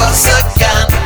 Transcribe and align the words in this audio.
it's 0.00 0.26
a 0.26 0.58
gun 0.58 0.98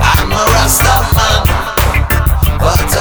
I'm 0.00 0.32
a 0.32 0.42
Rasta 0.52 0.96
man, 1.14 1.42
but 2.58 2.98